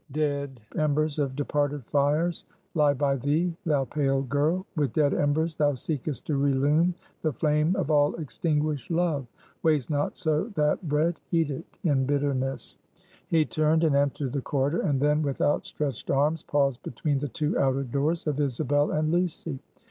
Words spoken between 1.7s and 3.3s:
fires lie by